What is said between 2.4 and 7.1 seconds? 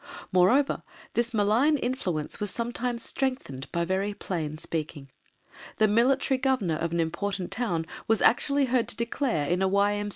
sometimes strengthened by very plain speaking. The Military Governor of an